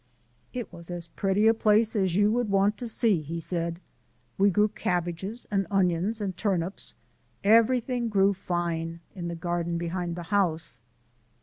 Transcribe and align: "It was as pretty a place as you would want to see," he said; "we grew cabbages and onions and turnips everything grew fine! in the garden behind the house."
"It 0.51 0.73
was 0.73 0.89
as 0.89 1.09
pretty 1.09 1.45
a 1.45 1.53
place 1.53 1.95
as 1.95 2.15
you 2.15 2.31
would 2.31 2.49
want 2.49 2.75
to 2.79 2.87
see," 2.87 3.21
he 3.21 3.39
said; 3.39 3.79
"we 4.35 4.49
grew 4.49 4.67
cabbages 4.69 5.47
and 5.51 5.67
onions 5.69 6.19
and 6.19 6.35
turnips 6.35 6.95
everything 7.43 8.09
grew 8.09 8.33
fine! 8.33 9.01
in 9.13 9.27
the 9.27 9.35
garden 9.35 9.77
behind 9.77 10.15
the 10.15 10.23
house." 10.33 10.81